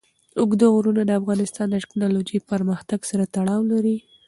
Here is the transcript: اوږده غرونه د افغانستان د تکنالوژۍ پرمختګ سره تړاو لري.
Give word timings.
اوږده 0.39 0.67
غرونه 0.75 1.01
د 1.05 1.11
افغانستان 1.19 1.67
د 1.69 1.75
تکنالوژۍ 1.83 2.37
پرمختګ 2.51 2.99
سره 3.09 3.23
تړاو 3.35 3.61
لري. 3.71 3.97